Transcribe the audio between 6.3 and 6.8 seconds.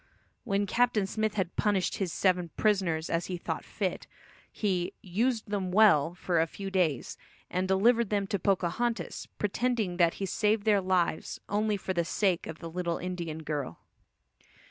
a few